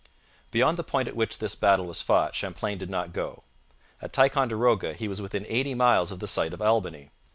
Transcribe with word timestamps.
Beyond 0.49 0.79
the 0.79 0.83
point 0.83 1.07
at 1.07 1.15
which 1.15 1.37
this 1.37 1.53
battle 1.53 1.85
was 1.85 2.01
fought 2.01 2.33
Champlain 2.33 2.79
did 2.79 2.89
not 2.89 3.13
go. 3.13 3.43
At 4.01 4.11
Ticonderoga 4.11 4.93
he 4.95 5.07
was 5.07 5.21
within 5.21 5.45
eighty 5.47 5.75
miles 5.75 6.11
of 6.11 6.17
the 6.19 6.25
site 6.25 6.53
of 6.53 6.59
Albany. 6.63 7.11